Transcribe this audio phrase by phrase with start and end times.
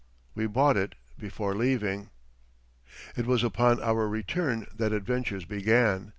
[0.33, 2.09] We bought it before leaving.
[3.15, 6.09] It was upon our return that adventures began.